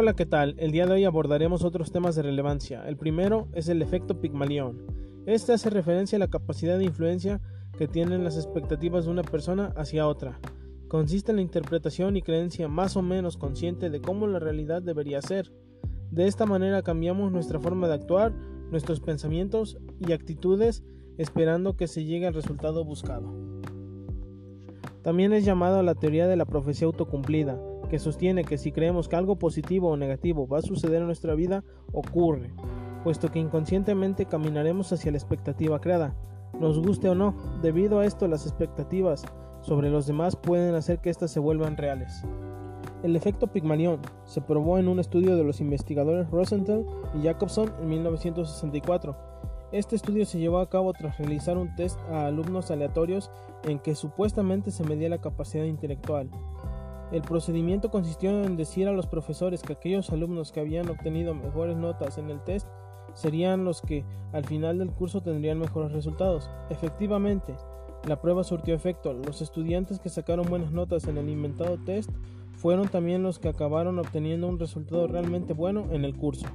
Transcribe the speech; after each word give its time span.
Hola, 0.00 0.14
¿qué 0.14 0.24
tal? 0.24 0.54
El 0.56 0.72
día 0.72 0.86
de 0.86 0.94
hoy 0.94 1.04
abordaremos 1.04 1.62
otros 1.62 1.92
temas 1.92 2.16
de 2.16 2.22
relevancia. 2.22 2.88
El 2.88 2.96
primero 2.96 3.48
es 3.52 3.68
el 3.68 3.82
efecto 3.82 4.18
Pigmalión. 4.18 4.86
Este 5.26 5.52
hace 5.52 5.68
referencia 5.68 6.16
a 6.16 6.20
la 6.20 6.30
capacidad 6.30 6.78
de 6.78 6.84
influencia 6.84 7.42
que 7.76 7.86
tienen 7.86 8.24
las 8.24 8.36
expectativas 8.36 9.04
de 9.04 9.10
una 9.10 9.22
persona 9.22 9.74
hacia 9.76 10.08
otra. 10.08 10.40
Consiste 10.88 11.32
en 11.32 11.36
la 11.36 11.42
interpretación 11.42 12.16
y 12.16 12.22
creencia 12.22 12.66
más 12.66 12.96
o 12.96 13.02
menos 13.02 13.36
consciente 13.36 13.90
de 13.90 14.00
cómo 14.00 14.26
la 14.26 14.38
realidad 14.38 14.80
debería 14.80 15.20
ser. 15.20 15.52
De 16.10 16.26
esta 16.26 16.46
manera 16.46 16.80
cambiamos 16.80 17.30
nuestra 17.30 17.60
forma 17.60 17.86
de 17.86 17.92
actuar, 17.92 18.32
nuestros 18.70 19.00
pensamientos 19.00 19.76
y 19.98 20.12
actitudes 20.12 20.82
esperando 21.18 21.76
que 21.76 21.88
se 21.88 22.04
llegue 22.06 22.26
al 22.26 22.32
resultado 22.32 22.86
buscado. 22.86 23.34
También 25.02 25.34
es 25.34 25.44
llamado 25.44 25.82
la 25.82 25.94
teoría 25.94 26.26
de 26.26 26.36
la 26.36 26.46
profecía 26.46 26.86
autocumplida 26.86 27.60
que 27.90 27.98
sostiene 27.98 28.44
que 28.44 28.56
si 28.56 28.72
creemos 28.72 29.08
que 29.08 29.16
algo 29.16 29.36
positivo 29.36 29.90
o 29.90 29.96
negativo 29.96 30.46
va 30.46 30.58
a 30.58 30.62
suceder 30.62 31.00
en 31.00 31.06
nuestra 31.06 31.34
vida, 31.34 31.64
ocurre, 31.92 32.52
puesto 33.04 33.30
que 33.30 33.40
inconscientemente 33.40 34.26
caminaremos 34.26 34.92
hacia 34.92 35.10
la 35.10 35.18
expectativa 35.18 35.80
creada, 35.80 36.14
nos 36.58 36.78
guste 36.78 37.08
o 37.08 37.14
no. 37.14 37.34
Debido 37.62 37.98
a 37.98 38.06
esto, 38.06 38.28
las 38.28 38.46
expectativas 38.46 39.24
sobre 39.62 39.90
los 39.90 40.06
demás 40.06 40.36
pueden 40.36 40.74
hacer 40.74 41.00
que 41.00 41.10
éstas 41.10 41.30
se 41.30 41.40
vuelvan 41.40 41.76
reales. 41.76 42.24
El 43.02 43.16
efecto 43.16 43.46
Pigmalión 43.46 44.00
se 44.24 44.40
probó 44.40 44.78
en 44.78 44.88
un 44.88 45.00
estudio 45.00 45.36
de 45.36 45.44
los 45.44 45.60
investigadores 45.60 46.30
Rosenthal 46.30 46.84
y 47.14 47.24
Jacobson 47.24 47.72
en 47.80 47.88
1964. 47.88 49.16
Este 49.72 49.96
estudio 49.96 50.26
se 50.26 50.38
llevó 50.38 50.58
a 50.58 50.68
cabo 50.68 50.92
tras 50.92 51.16
realizar 51.18 51.56
un 51.56 51.74
test 51.76 51.98
a 52.10 52.26
alumnos 52.26 52.70
aleatorios 52.70 53.30
en 53.64 53.78
que 53.78 53.94
supuestamente 53.94 54.70
se 54.70 54.84
medía 54.84 55.08
la 55.08 55.20
capacidad 55.20 55.64
intelectual. 55.64 56.28
El 57.12 57.22
procedimiento 57.22 57.90
consistió 57.90 58.44
en 58.44 58.56
decir 58.56 58.86
a 58.86 58.92
los 58.92 59.06
profesores 59.06 59.62
que 59.62 59.72
aquellos 59.72 60.10
alumnos 60.10 60.52
que 60.52 60.60
habían 60.60 60.88
obtenido 60.88 61.34
mejores 61.34 61.76
notas 61.76 62.18
en 62.18 62.30
el 62.30 62.40
test 62.44 62.68
serían 63.14 63.64
los 63.64 63.82
que 63.82 64.04
al 64.32 64.44
final 64.44 64.78
del 64.78 64.92
curso 64.92 65.20
tendrían 65.20 65.58
mejores 65.58 65.90
resultados. 65.90 66.48
Efectivamente, 66.70 67.56
la 68.06 68.20
prueba 68.20 68.44
surtió 68.44 68.74
efecto. 68.74 69.12
Los 69.12 69.42
estudiantes 69.42 69.98
que 69.98 70.08
sacaron 70.08 70.48
buenas 70.48 70.70
notas 70.70 71.08
en 71.08 71.18
el 71.18 71.28
inventado 71.28 71.78
test 71.84 72.10
fueron 72.52 72.88
también 72.88 73.24
los 73.24 73.38
que 73.40 73.48
acabaron 73.48 73.98
obteniendo 73.98 74.46
un 74.46 74.60
resultado 74.60 75.08
realmente 75.08 75.52
bueno 75.52 75.86
en 75.90 76.04
el 76.04 76.16
curso. 76.16 76.46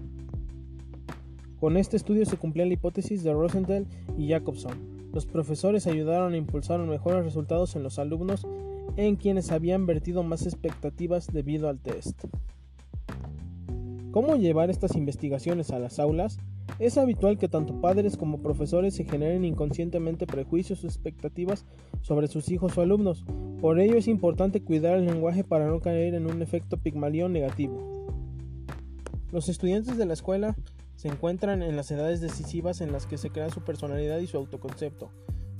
Con 1.59 1.75
este 1.77 1.97
estudio 1.97 2.25
se 2.25 2.37
cumplía 2.37 2.65
la 2.65 2.73
hipótesis 2.73 3.23
de 3.23 3.33
Rosenthal 3.33 3.87
y 4.17 4.29
Jacobson. 4.29 4.95
Los 5.13 5.25
profesores 5.25 5.87
ayudaron 5.87 6.33
a 6.33 6.37
impulsar 6.37 6.79
mejores 6.79 7.25
resultados 7.25 7.75
en 7.75 7.83
los 7.83 7.99
alumnos 7.99 8.45
en 8.97 9.15
quienes 9.15 9.51
habían 9.51 9.85
vertido 9.85 10.23
más 10.23 10.45
expectativas 10.45 11.27
debido 11.31 11.69
al 11.69 11.79
test. 11.79 12.25
¿Cómo 14.11 14.37
llevar 14.37 14.69
estas 14.69 14.95
investigaciones 14.95 15.71
a 15.71 15.79
las 15.79 15.99
aulas? 15.99 16.39
Es 16.79 16.97
habitual 16.97 17.37
que 17.37 17.49
tanto 17.49 17.81
padres 17.81 18.17
como 18.17 18.41
profesores 18.41 18.95
se 18.95 19.03
generen 19.03 19.45
inconscientemente 19.45 20.25
prejuicios 20.25 20.83
o 20.83 20.87
expectativas 20.87 21.65
sobre 22.01 22.27
sus 22.27 22.49
hijos 22.49 22.77
o 22.77 22.81
alumnos. 22.81 23.25
Por 23.59 23.79
ello 23.79 23.97
es 23.97 24.07
importante 24.07 24.61
cuidar 24.61 24.97
el 24.97 25.05
lenguaje 25.05 25.43
para 25.43 25.67
no 25.67 25.79
caer 25.79 26.13
en 26.15 26.27
un 26.27 26.41
efecto 26.41 26.77
pigmalión 26.77 27.33
negativo. 27.33 28.05
Los 29.31 29.49
estudiantes 29.49 29.97
de 29.97 30.05
la 30.05 30.13
escuela 30.13 30.55
se 30.95 31.09
encuentran 31.09 31.61
en 31.61 31.75
las 31.75 31.91
edades 31.91 32.21
decisivas 32.21 32.79
en 32.79 32.91
las 32.93 33.05
que 33.05 33.17
se 33.17 33.29
crea 33.29 33.49
su 33.49 33.61
personalidad 33.61 34.19
y 34.19 34.27
su 34.27 34.37
autoconcepto 34.37 35.11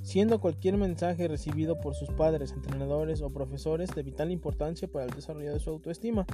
siendo 0.05 0.39
cualquier 0.39 0.77
mensaje 0.77 1.27
recibido 1.27 1.79
por 1.79 1.95
sus 1.95 2.11
padres, 2.11 2.51
entrenadores 2.51 3.23
o 3.23 3.31
profesores 3.31 3.89
de 3.95 4.03
vital 4.03 4.29
importancia 4.29 4.87
para 4.87 5.05
el 5.05 5.11
desarrollo 5.11 5.51
de 5.51 5.59
su 5.59 5.71
autoestima. 5.71 6.27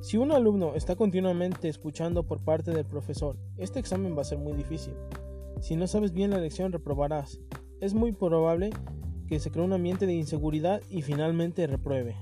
Si 0.00 0.16
un 0.16 0.32
alumno 0.32 0.74
está 0.74 0.96
continuamente 0.96 1.68
escuchando 1.68 2.22
por 2.22 2.42
parte 2.42 2.70
del 2.70 2.86
profesor, 2.86 3.36
este 3.58 3.78
examen 3.78 4.16
va 4.16 4.22
a 4.22 4.24
ser 4.24 4.38
muy 4.38 4.54
difícil. 4.54 4.94
Si 5.60 5.76
no 5.76 5.86
sabes 5.86 6.14
bien 6.14 6.30
la 6.30 6.38
lección, 6.38 6.72
reprobarás. 6.72 7.38
Es 7.82 7.92
muy 7.92 8.12
probable 8.12 8.70
que 9.26 9.38
se 9.38 9.50
cree 9.50 9.66
un 9.66 9.74
ambiente 9.74 10.06
de 10.06 10.14
inseguridad 10.14 10.80
y 10.88 11.02
finalmente 11.02 11.66
repruebe. 11.66 12.16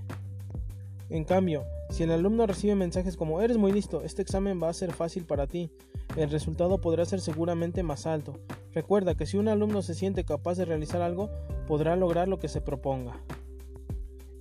En 1.11 1.23
cambio, 1.23 1.63
si 1.91 2.03
el 2.03 2.11
alumno 2.11 2.45
recibe 2.45 2.75
mensajes 2.75 3.17
como 3.17 3.41
eres 3.41 3.57
muy 3.57 3.71
listo, 3.71 4.03
este 4.03 4.21
examen 4.21 4.61
va 4.61 4.71
a 4.71 4.75
ser 4.75 4.93
fácil 4.93 5.27
para 5.27 5.47
ti, 5.47 5.71
el 6.17 6.29
resultado 6.29 6.81
podrá 6.81 7.05
ser 7.05 7.21
seguramente 7.21 7.85
más 7.85 8.05
alto, 8.05 8.41
Recuerda 8.77 9.15
que 9.15 9.25
si 9.25 9.39
un 9.39 9.49
alumno 9.49 9.81
se 9.81 9.95
siente 9.95 10.25
capaz 10.25 10.59
de 10.59 10.67
realizar 10.67 11.01
algo, 11.01 11.31
podrá 11.67 11.97
lograr 11.97 12.29
lo 12.29 12.39
que 12.39 12.49
se 12.49 12.61
proponga. 12.61 13.15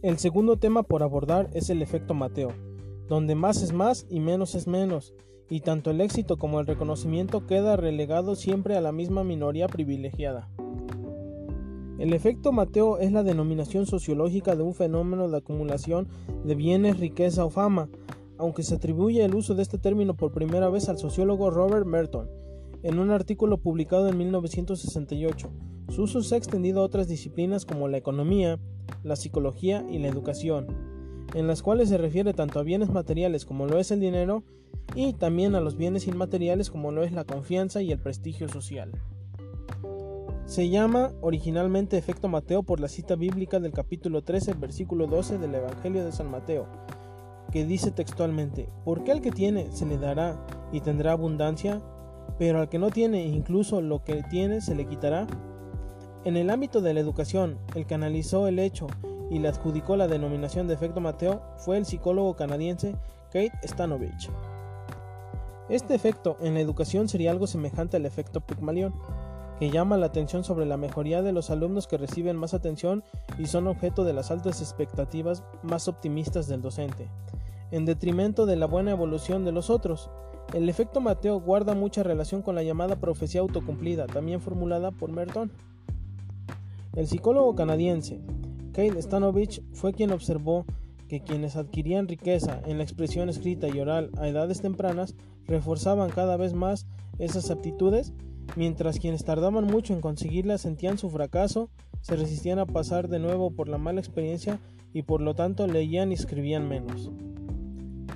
El 0.01 0.18
segundo 0.18 0.57
tema 0.57 0.84
por 0.84 1.03
abordar 1.03 1.50
es 1.53 1.69
el 1.69 1.81
efecto 1.81 2.13
Mateo, 2.13 2.50
donde 3.07 3.34
más 3.34 3.63
es 3.63 3.72
más 3.72 4.06
y 4.09 4.19
menos 4.19 4.53
es 4.53 4.68
menos, 4.68 5.13
y 5.50 5.62
tanto 5.62 5.90
el 5.90 6.01
éxito 6.01 6.35
como 6.35 6.59
el 6.59 6.68
reconocimiento 6.68 7.47
queda 7.47 7.78
relegado 7.78 8.35
siempre 8.35 8.75
a 8.75 8.81
la 8.81 8.91
misma 8.91 9.24
minoría 9.24 9.69
privilegiada. 9.69 10.50
El 11.97 12.12
efecto 12.12 12.51
Mateo 12.51 12.97
es 12.97 13.13
la 13.13 13.24
denominación 13.24 13.85
sociológica 13.85 14.57
de 14.57 14.63
un 14.63 14.74
fenómeno 14.74 15.29
de 15.29 15.38
acumulación 15.38 16.09
de 16.44 16.56
bienes, 16.56 17.00
riqueza 17.00 17.45
o 17.45 17.50
fama, 17.50 17.88
aunque 18.38 18.63
se 18.63 18.75
atribuye 18.75 19.24
el 19.24 19.34
uso 19.34 19.56
de 19.56 19.62
este 19.62 19.78
término 19.78 20.13
por 20.18 20.34
primera 20.34 20.68
vez 20.68 20.90
al 20.90 20.97
sociólogo 20.97 21.51
Robert 21.51 21.85
Merton, 21.85 22.28
en 22.85 23.00
un 23.00 23.09
artículo 23.09 23.57
publicado 23.57 24.07
en 24.09 24.18
1968. 24.19 25.50
Su 25.90 26.03
uso 26.03 26.22
se 26.22 26.35
ha 26.35 26.38
extendido 26.38 26.81
a 26.81 26.84
otras 26.84 27.07
disciplinas 27.07 27.66
como 27.66 27.88
la 27.88 27.97
economía, 27.97 28.59
la 29.03 29.16
psicología 29.16 29.84
y 29.90 29.97
la 29.97 30.07
educación, 30.07 30.68
en 31.34 31.47
las 31.47 31.63
cuales 31.63 31.90
se 31.90 31.97
refiere 31.97 32.35
tanto 32.35 32.59
a 32.59 32.63
bienes 32.63 32.91
materiales 32.91 33.44
como 33.44 33.66
lo 33.66 33.79
es 33.79 33.90
el 33.90 34.01
dinero 34.01 34.44
y 34.94 35.13
también 35.13 35.56
a 35.56 35.62
los 35.62 35.78
bienes 35.78 36.06
inmateriales 36.07 36.69
como 36.69 36.91
lo 36.91 37.03
es 37.03 37.12
la 37.12 37.24
confianza 37.24 37.81
y 37.81 37.91
el 37.91 37.97
prestigio 37.97 38.50
social. 38.50 38.91
Se 40.45 40.69
llama 40.69 41.12
originalmente 41.22 41.97
efecto 41.97 42.28
Mateo 42.28 42.62
por 42.62 42.79
la 42.79 42.88
cita 42.88 43.16
bíblica 43.16 43.59
del 43.59 43.72
capítulo 43.72 44.22
13, 44.22 44.53
versículo 44.53 45.07
12 45.07 45.40
del 45.40 45.56
Evangelio 45.56 46.06
de 46.06 46.12
San 46.12 46.29
Mateo, 46.29 46.68
que 47.51 47.66
dice 47.66 47.90
textualmente, 47.90 48.69
porque 48.84 49.12
al 49.12 49.22
que 49.22 49.31
tiene 49.31 49.72
se 49.72 49.88
le 49.88 49.97
dará 49.97 50.45
y 50.72 50.81
tendrá 50.81 51.13
abundancia, 51.13 51.81
pero 52.38 52.59
al 52.59 52.69
que 52.69 52.80
no 52.80 52.90
tiene 52.90 53.25
incluso 53.25 53.81
lo 53.81 54.03
que 54.03 54.24
tiene 54.24 54.62
se 54.62 54.75
le 54.75 54.86
quitará. 54.86 55.28
En 56.24 56.38
el 56.38 56.50
ámbito 56.50 56.81
de 56.81 56.94
la 56.94 57.00
educación, 57.00 57.58
el 57.75 57.86
que 57.86 57.96
analizó 57.96 58.47
el 58.47 58.59
hecho 58.59 58.88
y 59.30 59.40
le 59.40 59.47
adjudicó 59.47 59.96
la 59.96 60.08
denominación 60.08 60.68
de 60.68 60.74
efecto 60.74 61.02
Mateo 61.02 61.41
fue 61.58 61.78
el 61.78 61.86
psicólogo 61.86 62.36
canadiense 62.36 62.96
Kate 63.31 63.52
Stanovich. 63.63 64.30
Este 65.68 65.96
efecto 65.96 66.38
en 66.41 66.53
la 66.53 66.59
educación 66.59 67.09
sería 67.09 67.31
algo 67.31 67.47
semejante 67.47 67.97
al 67.97 68.06
efecto 68.06 68.42
Pygmalion, 68.42 68.94
que 69.59 69.72
llama 69.72 69.97
la 69.97 70.07
atención 70.07 70.44
sobre 70.44 70.66
la 70.66 70.78
mejoría 70.78 71.22
de 71.22 71.31
los 71.31 71.50
alumnos 71.50 71.88
que 71.88 71.97
reciben 71.97 72.36
más 72.36 72.53
atención 72.53 73.03
y 73.40 73.46
son 73.46 73.68
objeto 73.68 74.03
de 74.03 74.13
las 74.13 74.30
altas 74.30 74.62
expectativas 74.62 75.44
más 75.63 75.88
optimistas 75.88 76.47
del 76.47 76.62
docente, 76.62 77.09
en 77.72 77.86
detrimento 77.86 78.46
de 78.46 78.57
la 78.57 78.68
buena 78.68 78.92
evolución 78.92 79.44
de 79.46 79.52
los 79.52 79.69
otros, 79.69 80.09
el 80.53 80.69
efecto 80.69 81.01
Mateo 81.01 81.39
guarda 81.39 81.73
mucha 81.73 82.03
relación 82.03 82.41
con 82.41 82.56
la 82.56 82.63
llamada 82.63 82.95
profecía 82.97 83.41
autocumplida, 83.41 84.07
también 84.07 84.41
formulada 84.41 84.91
por 84.91 85.11
Merton. 85.11 85.51
El 86.95 87.07
psicólogo 87.07 87.56
canadiense 87.56 88.22
Kate 88.75 89.01
Stanovich 89.01 89.61
fue 89.73 89.94
quien 89.94 90.11
observó 90.11 90.66
que 91.07 91.22
quienes 91.22 91.56
adquirían 91.56 92.07
riqueza 92.07 92.61
en 92.66 92.78
la 92.78 92.83
expresión 92.83 93.29
escrita 93.29 93.69
y 93.69 93.79
oral 93.79 94.11
a 94.17 94.28
edades 94.28 94.61
tempranas 94.61 95.16
reforzaban 95.47 96.09
cada 96.09 96.35
vez 96.35 96.53
más 96.53 96.85
esas 97.17 97.51
aptitudes, 97.51 98.12
mientras 98.56 99.00
quienes 99.00 99.23
tardaban 99.23 99.66
mucho 99.66 99.94
en 99.94 100.01
conseguirlas 100.01 100.62
sentían 100.62 100.97
su 100.97 101.09
fracaso, 101.09 101.69
se 102.01 102.16
resistían 102.16 102.59
a 102.59 102.66
pasar 102.66 103.07
de 103.07 103.19
nuevo 103.19 103.51
por 103.51 103.69
la 103.69 103.77
mala 103.77 104.00
experiencia 104.00 104.59
y 104.94 105.03
por 105.03 105.21
lo 105.21 105.36
tanto 105.36 105.68
leían 105.68 106.12
y 106.12 106.15
escribían 106.15 106.68
menos. 106.68 107.12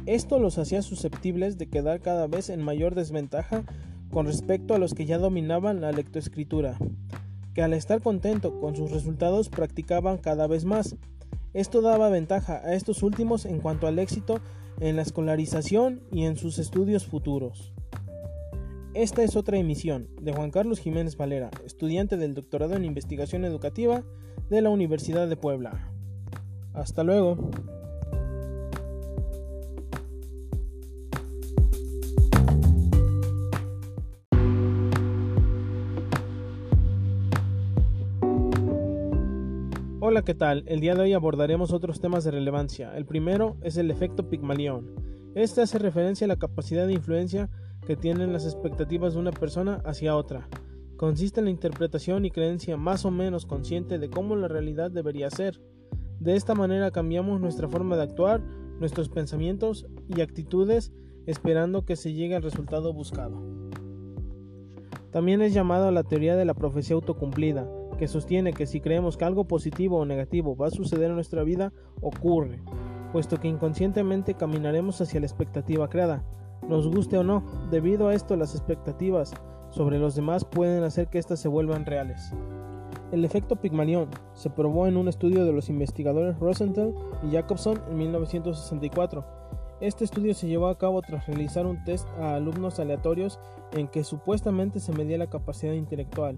Esto 0.09 0.39
los 0.39 0.57
hacía 0.57 0.81
susceptibles 0.81 1.59
de 1.59 1.67
quedar 1.67 2.01
cada 2.01 2.25
vez 2.25 2.49
en 2.49 2.63
mayor 2.63 2.95
desventaja 2.95 3.63
con 4.09 4.25
respecto 4.25 4.73
a 4.73 4.79
los 4.79 4.95
que 4.95 5.05
ya 5.05 5.19
dominaban 5.19 5.81
la 5.81 5.91
lectoescritura, 5.91 6.79
que 7.53 7.61
al 7.61 7.73
estar 7.73 8.01
contento 8.01 8.59
con 8.59 8.75
sus 8.75 8.89
resultados 8.89 9.49
practicaban 9.49 10.17
cada 10.17 10.47
vez 10.47 10.65
más. 10.65 10.95
Esto 11.53 11.81
daba 11.81 12.09
ventaja 12.09 12.59
a 12.65 12.73
estos 12.73 13.03
últimos 13.03 13.45
en 13.45 13.59
cuanto 13.59 13.85
al 13.85 13.99
éxito 13.99 14.39
en 14.79 14.95
la 14.95 15.03
escolarización 15.03 16.01
y 16.11 16.23
en 16.23 16.37
sus 16.37 16.57
estudios 16.57 17.05
futuros. 17.05 17.71
Esta 18.95 19.21
es 19.21 19.35
otra 19.35 19.59
emisión 19.59 20.07
de 20.19 20.33
Juan 20.33 20.49
Carlos 20.49 20.79
Jiménez 20.79 21.17
Valera, 21.17 21.51
estudiante 21.67 22.17
del 22.17 22.33
doctorado 22.33 22.73
en 22.73 22.83
investigación 22.83 23.45
educativa 23.45 24.01
de 24.49 24.63
la 24.63 24.71
Universidad 24.71 25.27
de 25.27 25.37
Puebla. 25.37 25.91
Hasta 26.73 27.03
luego. 27.03 27.51
Hola, 40.09 40.23
¿qué 40.23 40.33
tal? 40.33 40.63
El 40.65 40.79
día 40.79 40.95
de 40.95 41.01
hoy 41.01 41.13
abordaremos 41.13 41.71
otros 41.71 42.01
temas 42.01 42.23
de 42.23 42.31
relevancia. 42.31 42.97
El 42.97 43.05
primero 43.05 43.57
es 43.61 43.77
el 43.77 43.91
efecto 43.91 44.27
Pigmalión. 44.27 44.89
Este 45.35 45.61
hace 45.61 45.77
referencia 45.77 46.25
a 46.25 46.27
la 46.27 46.39
capacidad 46.39 46.87
de 46.87 46.93
influencia 46.93 47.47
que 47.85 47.95
tienen 47.95 48.33
las 48.33 48.45
expectativas 48.45 49.13
de 49.13 49.19
una 49.19 49.31
persona 49.31 49.83
hacia 49.85 50.15
otra. 50.15 50.49
Consiste 50.97 51.41
en 51.41 51.45
la 51.45 51.51
interpretación 51.51 52.25
y 52.25 52.31
creencia 52.31 52.75
más 52.75 53.05
o 53.05 53.11
menos 53.11 53.45
consciente 53.45 53.99
de 53.99 54.09
cómo 54.09 54.35
la 54.35 54.47
realidad 54.47 54.89
debería 54.89 55.29
ser. 55.29 55.61
De 56.19 56.35
esta 56.35 56.55
manera 56.55 56.89
cambiamos 56.89 57.39
nuestra 57.39 57.69
forma 57.69 57.95
de 57.95 58.01
actuar, 58.01 58.41
nuestros 58.79 59.09
pensamientos 59.09 59.85
y 60.07 60.21
actitudes 60.21 60.91
esperando 61.27 61.85
que 61.85 61.95
se 61.95 62.13
llegue 62.13 62.35
al 62.35 62.41
resultado 62.41 62.93
buscado. 62.93 63.43
También 65.11 65.43
es 65.43 65.53
llamado 65.53 65.91
la 65.91 66.03
teoría 66.03 66.35
de 66.35 66.45
la 66.45 66.55
profecía 66.55 66.95
autocumplida, 66.95 67.69
que 67.99 68.07
sostiene 68.07 68.53
que 68.53 68.65
si 68.65 68.79
creemos 68.79 69.17
que 69.17 69.25
algo 69.25 69.43
positivo 69.43 69.97
o 69.97 70.05
negativo 70.05 70.55
va 70.55 70.67
a 70.67 70.71
suceder 70.71 71.09
en 71.09 71.15
nuestra 71.15 71.43
vida, 71.43 71.73
ocurre, 72.01 72.61
puesto 73.11 73.37
que 73.37 73.49
inconscientemente 73.49 74.35
caminaremos 74.35 75.01
hacia 75.01 75.19
la 75.19 75.25
expectativa 75.25 75.89
creada, 75.89 76.23
nos 76.67 76.87
guste 76.87 77.17
o 77.17 77.23
no, 77.23 77.43
debido 77.69 78.07
a 78.07 78.15
esto 78.15 78.37
las 78.37 78.55
expectativas 78.55 79.33
sobre 79.69 79.99
los 79.99 80.15
demás 80.15 80.45
pueden 80.45 80.83
hacer 80.83 81.09
que 81.09 81.19
éstas 81.19 81.41
se 81.41 81.49
vuelvan 81.49 81.85
reales. 81.85 82.33
El 83.11 83.25
efecto 83.25 83.57
Pigmalión 83.57 84.07
se 84.33 84.49
probó 84.49 84.87
en 84.87 84.95
un 84.95 85.09
estudio 85.09 85.43
de 85.43 85.51
los 85.51 85.69
investigadores 85.69 86.39
Rosenthal 86.39 86.95
y 87.21 87.33
Jacobson 87.33 87.81
en 87.89 87.97
1964 87.97 89.39
este 89.81 90.03
estudio 90.03 90.33
se 90.33 90.47
llevó 90.47 90.67
a 90.67 90.77
cabo 90.77 91.01
tras 91.01 91.25
realizar 91.25 91.65
un 91.65 91.81
test 91.85 92.05
a 92.19 92.35
alumnos 92.35 92.81
aleatorios 92.81 93.39
en 93.71 93.87
que 93.87 94.03
supuestamente 94.03 94.81
se 94.81 94.91
medía 94.91 95.17
la 95.17 95.29
capacidad 95.29 95.71
intelectual. 95.71 96.37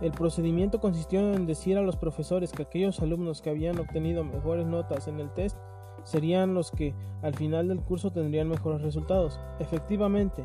El 0.00 0.12
procedimiento 0.12 0.80
consistió 0.80 1.34
en 1.34 1.46
decir 1.46 1.76
a 1.76 1.82
los 1.82 1.96
profesores 1.96 2.52
que 2.52 2.62
aquellos 2.62 3.00
alumnos 3.00 3.42
que 3.42 3.50
habían 3.50 3.78
obtenido 3.78 4.24
mejores 4.24 4.66
notas 4.66 5.08
en 5.08 5.20
el 5.20 5.30
test 5.34 5.58
serían 6.04 6.54
los 6.54 6.70
que 6.70 6.94
al 7.20 7.34
final 7.34 7.68
del 7.68 7.80
curso 7.80 8.10
tendrían 8.10 8.48
mejores 8.48 8.80
resultados. 8.80 9.38
Efectivamente, 9.58 10.44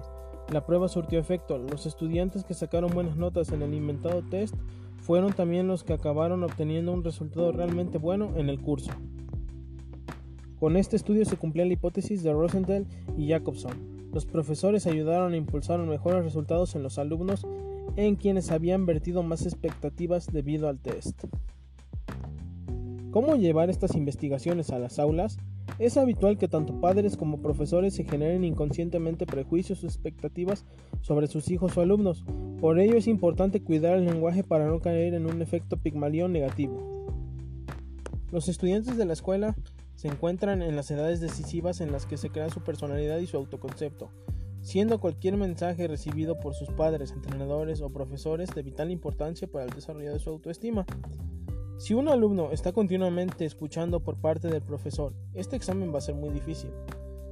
la 0.51 0.65
prueba 0.65 0.89
surtió 0.89 1.19
efecto. 1.19 1.57
Los 1.57 1.85
estudiantes 1.85 2.43
que 2.43 2.53
sacaron 2.53 2.91
buenas 2.93 3.15
notas 3.15 3.51
en 3.53 3.61
el 3.61 3.73
inventado 3.73 4.21
test 4.23 4.55
fueron 4.97 5.31
también 5.31 5.67
los 5.67 5.83
que 5.83 5.93
acabaron 5.93 6.43
obteniendo 6.43 6.91
un 6.91 7.03
resultado 7.03 7.51
realmente 7.53 7.97
bueno 7.97 8.33
en 8.35 8.49
el 8.49 8.59
curso. 8.59 8.91
Con 10.59 10.75
este 10.75 10.95
estudio 10.95 11.25
se 11.25 11.37
cumplía 11.37 11.65
la 11.65 11.73
hipótesis 11.73 12.23
de 12.23 12.33
Rosenthal 12.33 12.87
y 13.17 13.29
Jacobson. 13.29 13.95
Los 14.13 14.25
profesores 14.25 14.87
ayudaron 14.87 15.33
a 15.33 15.37
impulsar 15.37 15.79
mejores 15.79 16.23
resultados 16.23 16.75
en 16.75 16.83
los 16.83 16.97
alumnos 16.97 17.45
en 17.95 18.15
quienes 18.15 18.51
habían 18.51 18.85
vertido 18.85 19.23
más 19.23 19.45
expectativas 19.45 20.31
debido 20.31 20.67
al 20.67 20.79
test. 20.79 21.25
¿Cómo 23.11 23.35
llevar 23.35 23.69
estas 23.69 23.95
investigaciones 23.95 24.71
a 24.71 24.79
las 24.79 24.99
aulas? 24.99 25.37
Es 25.79 25.97
habitual 25.97 26.37
que 26.37 26.47
tanto 26.47 26.79
padres 26.79 27.17
como 27.17 27.41
profesores 27.41 27.93
se 27.93 28.03
generen 28.03 28.43
inconscientemente 28.43 29.25
prejuicios 29.25 29.83
o 29.83 29.87
expectativas 29.87 30.65
sobre 31.01 31.27
sus 31.27 31.49
hijos 31.49 31.77
o 31.77 31.81
alumnos. 31.81 32.23
Por 32.59 32.79
ello 32.79 32.97
es 32.97 33.07
importante 33.07 33.61
cuidar 33.61 33.97
el 33.97 34.05
lenguaje 34.05 34.43
para 34.43 34.67
no 34.67 34.79
caer 34.79 35.13
en 35.13 35.25
un 35.25 35.41
efecto 35.41 35.77
pigmalión 35.77 36.33
negativo. 36.33 37.05
Los 38.31 38.49
estudiantes 38.49 38.97
de 38.97 39.05
la 39.05 39.13
escuela 39.13 39.55
se 39.95 40.07
encuentran 40.07 40.61
en 40.61 40.75
las 40.75 40.91
edades 40.91 41.19
decisivas 41.21 41.81
en 41.81 41.91
las 41.91 42.05
que 42.05 42.17
se 42.17 42.29
crea 42.29 42.49
su 42.49 42.61
personalidad 42.61 43.19
y 43.19 43.27
su 43.27 43.37
autoconcepto, 43.37 44.11
siendo 44.65 44.99
cualquier 44.99 45.37
mensaje 45.37 45.87
recibido 45.87 46.39
por 46.39 46.55
sus 46.55 46.69
padres, 46.69 47.11
entrenadores 47.11 47.81
o 47.81 47.91
profesores 47.91 48.49
de 48.49 48.63
vital 48.63 48.89
importancia 48.89 49.47
para 49.47 49.65
el 49.65 49.69
desarrollo 49.69 50.11
de 50.11 50.17
su 50.17 50.31
autoestima. 50.31 50.87
Si 51.77 51.93
un 51.93 52.09
alumno 52.09 52.51
está 52.51 52.71
continuamente 52.71 53.45
escuchando 53.45 53.99
por 53.99 54.15
parte 54.15 54.47
del 54.47 54.63
profesor, 54.63 55.13
este 55.35 55.55
examen 55.55 55.93
va 55.93 55.99
a 55.99 56.01
ser 56.01 56.15
muy 56.15 56.31
difícil. 56.31 56.71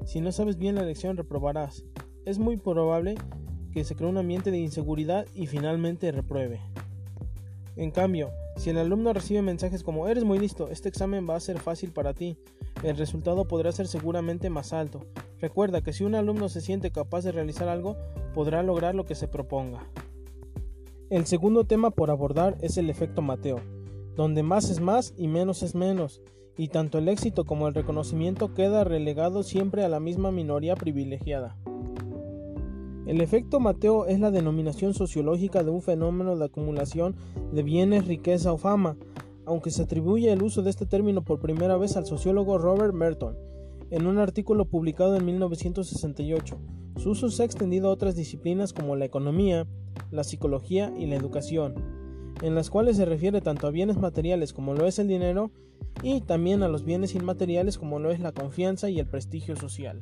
Si 0.05 0.21
no 0.21 0.31
sabes 0.31 0.59
bien 0.59 0.75
la 0.75 0.83
lección, 0.83 1.17
reprobarás. 1.17 1.83
Es 2.23 2.37
muy 2.37 2.57
probable 2.57 3.15
que 3.71 3.83
se 3.83 3.95
cree 3.95 4.11
un 4.11 4.17
ambiente 4.17 4.51
de 4.51 4.59
inseguridad 4.59 5.25
y 5.33 5.47
finalmente 5.47 6.11
repruebe. 6.11 6.61
En 7.75 7.91
cambio, 7.91 8.31
si 8.55 8.69
el 8.69 8.77
alumno 8.77 9.13
recibe 9.13 9.41
mensajes 9.41 9.83
como 9.83 10.07
eres 10.07 10.23
muy 10.23 10.37
listo, 10.37 10.69
este 10.69 10.89
examen 10.89 11.27
va 11.27 11.35
a 11.35 11.39
ser 11.39 11.59
fácil 11.59 11.91
para 11.91 12.13
ti, 12.13 12.37
el 12.83 12.97
resultado 12.97 13.47
podrá 13.47 13.71
ser 13.71 13.87
seguramente 13.87 14.49
más 14.49 14.73
alto. 14.73 15.01
Recuerda 15.39 15.81
que 15.81 15.93
si 15.93 16.03
un 16.03 16.15
alumno 16.15 16.49
se 16.49 16.61
siente 16.61 16.91
capaz 16.91 17.23
de 17.23 17.31
realizar 17.31 17.67
algo, 17.67 17.97
podrá 18.33 18.61
lograr 18.61 18.93
lo 18.93 19.05
que 19.05 19.15
se 19.15 19.27
proponga. 19.27 19.89
El 21.09 21.25
segundo 21.25 21.63
tema 21.65 21.91
por 21.91 22.11
abordar 22.11 22.57
es 22.61 22.77
el 22.77 22.89
efecto 22.89 23.21
Mateo, 23.21 23.59
donde 24.15 24.43
más 24.43 24.69
es 24.69 24.79
más 24.79 25.13
y 25.17 25.27
menos 25.27 25.63
es 25.63 25.75
menos, 25.75 26.21
y 26.57 26.67
tanto 26.67 26.99
el 26.99 27.07
éxito 27.07 27.45
como 27.45 27.67
el 27.67 27.73
reconocimiento 27.73 28.53
queda 28.53 28.83
relegado 28.83 29.43
siempre 29.43 29.83
a 29.83 29.89
la 29.89 29.99
misma 29.99 30.31
minoría 30.31 30.75
privilegiada. 30.75 31.57
El 33.05 33.19
efecto 33.19 33.59
Mateo 33.59 34.05
es 34.05 34.19
la 34.19 34.31
denominación 34.31 34.93
sociológica 34.93 35.63
de 35.63 35.71
un 35.71 35.81
fenómeno 35.81 36.37
de 36.37 36.45
acumulación 36.45 37.15
de 37.51 37.61
bienes, 37.61 38.07
riqueza 38.07 38.53
o 38.53 38.57
fama, 38.57 38.95
aunque 39.45 39.71
se 39.71 39.83
atribuye 39.83 40.31
el 40.31 40.41
uso 40.41 40.61
de 40.61 40.69
este 40.69 40.85
término 40.85 41.21
por 41.21 41.39
primera 41.39 41.75
vez 41.75 41.97
al 41.97 42.05
sociólogo 42.05 42.57
Robert 42.57 42.93
Merton 42.93 43.35
en 43.91 44.07
un 44.07 44.17
artículo 44.17 44.65
publicado 44.65 45.15
en 45.15 45.25
1968. 45.25 46.57
Su 46.97 47.11
uso 47.11 47.29
se 47.29 47.43
ha 47.43 47.45
extendido 47.45 47.89
a 47.89 47.91
otras 47.91 48.15
disciplinas 48.15 48.73
como 48.73 48.95
la 48.95 49.05
economía, 49.05 49.67
la 50.09 50.23
psicología 50.23 50.91
y 50.97 51.05
la 51.05 51.15
educación, 51.15 51.75
en 52.41 52.55
las 52.55 52.69
cuales 52.69 52.97
se 52.97 53.05
refiere 53.05 53.41
tanto 53.41 53.67
a 53.67 53.71
bienes 53.71 53.97
materiales 53.97 54.53
como 54.53 54.73
lo 54.73 54.87
es 54.87 54.97
el 54.97 55.07
dinero 55.07 55.51
y 56.01 56.21
también 56.21 56.63
a 56.63 56.69
los 56.69 56.85
bienes 56.85 57.13
inmateriales 57.13 57.77
como 57.77 57.99
lo 57.99 58.11
es 58.11 58.19
la 58.19 58.31
confianza 58.31 58.89
y 58.89 58.99
el 58.99 59.05
prestigio 59.05 59.55
social. 59.55 59.99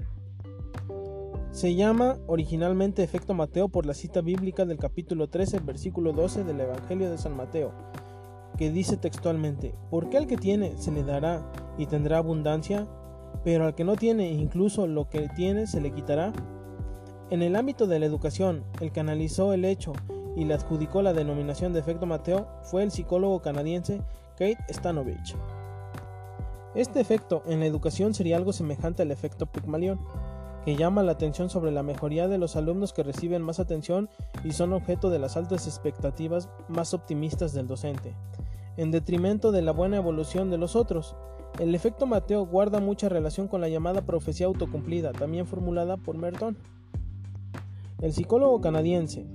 Se 1.51 1.75
llama 1.75 2.17
originalmente 2.27 3.03
efecto 3.03 3.33
Mateo 3.33 3.67
por 3.67 3.85
la 3.85 3.93
cita 3.93 4.21
bíblica 4.21 4.63
del 4.63 4.77
capítulo 4.77 5.27
13, 5.27 5.59
versículo 5.59 6.13
12 6.13 6.45
del 6.45 6.61
Evangelio 6.61 7.11
de 7.11 7.17
San 7.17 7.35
Mateo, 7.35 7.73
que 8.57 8.71
dice 8.71 8.95
textualmente, 8.95 9.75
porque 9.89 10.15
al 10.15 10.27
que 10.27 10.37
tiene 10.37 10.77
se 10.77 10.93
le 10.93 11.03
dará 11.03 11.51
y 11.77 11.87
tendrá 11.87 12.19
abundancia, 12.19 12.87
pero 13.43 13.65
al 13.65 13.75
que 13.75 13.83
no 13.83 13.97
tiene 13.97 14.31
incluso 14.31 14.87
lo 14.87 15.09
que 15.09 15.27
tiene 15.35 15.67
se 15.67 15.81
le 15.81 15.91
quitará. 15.91 16.31
En 17.29 17.41
el 17.41 17.57
ámbito 17.57 17.85
de 17.85 17.99
la 17.99 18.05
educación, 18.05 18.63
el 18.79 18.93
que 18.93 19.01
analizó 19.01 19.51
el 19.51 19.65
hecho 19.65 19.91
y 20.37 20.45
le 20.45 20.53
adjudicó 20.53 21.01
la 21.01 21.11
denominación 21.11 21.73
de 21.73 21.81
efecto 21.81 22.05
Mateo 22.05 22.47
fue 22.63 22.83
el 22.83 22.91
psicólogo 22.91 23.41
canadiense 23.41 24.01
Kate 24.37 24.57
Stanovich. 24.69 25.35
Este 26.75 27.01
efecto 27.01 27.43
en 27.45 27.59
la 27.59 27.65
educación 27.65 28.13
sería 28.13 28.37
algo 28.37 28.53
semejante 28.53 29.03
al 29.03 29.11
efecto 29.11 29.47
Pygmalion, 29.47 29.99
que 30.65 30.75
llama 30.75 31.03
la 31.03 31.13
atención 31.13 31.49
sobre 31.49 31.71
la 31.71 31.83
mejoría 31.83 32.27
de 32.27 32.37
los 32.37 32.55
alumnos 32.55 32.93
que 32.93 33.03
reciben 33.03 33.41
más 33.41 33.59
atención 33.59 34.09
y 34.43 34.51
son 34.51 34.73
objeto 34.73 35.09
de 35.09 35.19
las 35.19 35.37
altas 35.37 35.67
expectativas 35.67 36.49
más 36.67 36.93
optimistas 36.93 37.53
del 37.53 37.67
docente, 37.67 38.15
en 38.77 38.91
detrimento 38.91 39.51
de 39.51 39.61
la 39.61 39.71
buena 39.71 39.97
evolución 39.97 40.49
de 40.49 40.57
los 40.57 40.75
otros. 40.75 41.15
El 41.59 41.75
efecto 41.75 42.05
Mateo 42.05 42.45
guarda 42.45 42.79
mucha 42.79 43.09
relación 43.09 43.47
con 43.47 43.61
la 43.61 43.69
llamada 43.69 44.01
profecía 44.01 44.45
autocumplida, 44.45 45.11
también 45.11 45.47
formulada 45.47 45.97
por 45.97 46.17
Merton. 46.17 46.57
El 47.99 48.13
psicólogo 48.13 48.61
canadiense 48.61 49.27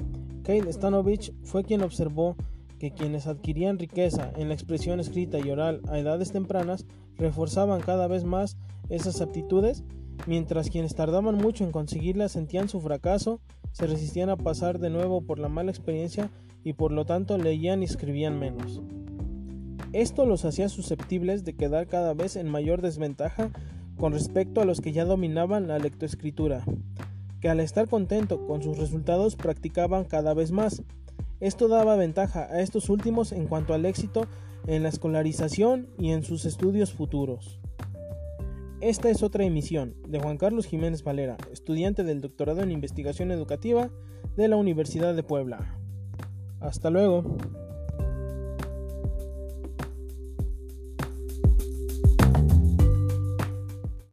Kate 0.47 0.73
Stanovich 0.73 1.33
fue 1.43 1.65
quien 1.65 1.83
observó 1.83 2.37
que 2.79 2.93
quienes 2.93 3.27
adquirían 3.27 3.79
riqueza 3.79 4.31
en 4.37 4.49
la 4.49 4.55
expresión 4.55 5.01
escrita 5.01 5.39
y 5.41 5.51
oral 5.51 5.81
a 5.89 5.99
edades 5.99 6.31
tempranas 6.31 6.87
reforzaban 7.17 7.81
cada 7.81 8.07
vez 8.07 8.25
más 8.25 8.57
esas 8.89 9.21
aptitudes 9.21 9.83
mientras 10.27 10.71
quienes 10.71 10.95
tardaban 10.95 11.37
mucho 11.37 11.65
en 11.65 11.73
conseguirla 11.73 12.29
sentían 12.29 12.69
su 12.69 12.81
fracaso, 12.81 13.41
se 13.73 13.87
resistían 13.87 14.31
a 14.31 14.37
pasar 14.37 14.79
de 14.79 14.91
nuevo 14.91 15.21
por 15.21 15.39
la 15.39 15.49
mala 15.49 15.71
experiencia 15.71 16.31
y 16.65 16.73
por 16.73 16.93
lo 16.93 17.05
tanto 17.05 17.39
leían 17.39 17.83
y 17.83 17.85
escribían 17.85 18.39
menos. 18.39 18.83
Esto 19.93 20.27
los 20.27 20.45
hacía 20.45 20.69
susceptibles 20.69 21.45
de 21.45 21.55
quedar 21.55 21.87
cada 21.87 22.13
vez 22.13 22.37
en 22.37 22.49
mayor 22.49 22.83
desventaja 22.83 23.51
con 23.97 24.13
respecto 24.13 24.61
a 24.61 24.65
los 24.65 24.81
que 24.81 24.93
ya 24.93 25.05
dominaban 25.05 25.69
la 25.69 25.79
lectoescritura, 25.79 26.65
que 27.41 27.49
al 27.49 27.61
estar 27.61 27.89
contento 27.89 28.47
con 28.47 28.63
sus 28.63 28.79
resultados 28.79 29.37
practicaban 29.37 30.05
cada 30.05 30.35
vez 30.35 30.53
más. 30.53 30.83
Esto 31.41 31.69
daba 31.69 31.97
ventaja 31.97 32.49
a 32.51 32.61
estos 32.61 32.89
últimos 32.89 33.33
en 33.33 33.47
cuanto 33.47 33.75
al 33.75 33.87
éxito 33.87 34.27
en 34.67 34.83
la 34.83 34.89
escolarización 34.89 35.89
y 35.99 36.11
en 36.11 36.25
sus 36.25 36.45
estudios 36.45 36.93
futuros. 36.93 37.61
Esta 38.83 39.09
es 39.09 39.23
otra 39.23 39.45
emisión 39.45 39.95
de 40.07 40.21
Juan 40.21 40.37
Carlos 40.37 40.67
Jiménez 40.67 41.03
Valera, 41.03 41.39
estudiante 41.51 42.05
del 42.05 42.21
doctorado 42.21 42.61
en 42.61 42.71
investigación 42.71 43.31
educativa 43.31 43.89
de 44.37 44.49
la 44.49 44.57
Universidad 44.57 45.15
de 45.15 45.23
Puebla. 45.23 45.79
Hasta 46.61 46.91
luego. 46.91 47.39